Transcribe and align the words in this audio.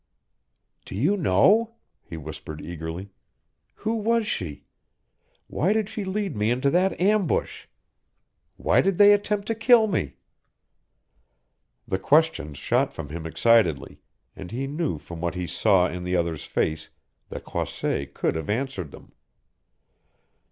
"Do 0.85 0.95
you 0.95 1.15
know?" 1.15 1.75
he 2.01 2.17
whispered 2.17 2.59
eagerly. 2.59 3.11
"Who 3.75 3.97
was 3.97 4.25
she? 4.25 4.65
Why 5.45 5.73
did 5.73 5.89
she 5.89 6.03
lead 6.05 6.35
me 6.35 6.49
into 6.49 6.71
that 6.71 6.99
ambush? 6.99 7.67
Why 8.57 8.81
did 8.81 8.97
they 8.97 9.13
attempt 9.13 9.45
to 9.45 9.53
kill 9.53 9.85
me?" 9.85 10.15
The 11.87 11.99
questions 11.99 12.57
shot 12.57 12.91
from 12.91 13.09
him 13.09 13.27
excitedly, 13.27 14.01
and 14.35 14.49
he 14.49 14.65
knew 14.65 14.97
from 14.97 15.21
what 15.21 15.35
he 15.35 15.45
saw 15.45 15.87
in 15.87 16.03
the 16.03 16.15
other's 16.15 16.45
face 16.45 16.89
that 17.29 17.45
Croisset 17.45 18.15
could 18.15 18.33
have 18.33 18.49
answered 18.49 18.89
them. 18.89 19.11